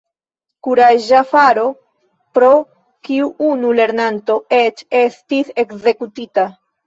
[0.67, 1.65] Kuraĝa faro,
[2.37, 2.49] pro
[3.09, 6.47] kiu unu lernanto eĉ estis ekzekutita.